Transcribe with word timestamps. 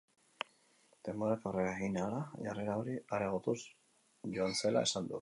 Denborak 1.09 1.45
aurrera 1.51 1.75
egin 1.79 1.99
ahala 2.05 2.23
jarrera 2.47 2.81
hori 2.83 2.99
areagotuz 3.19 3.59
joan 4.39 4.63
zela 4.65 4.89
esan 4.91 5.05
du. 5.05 5.09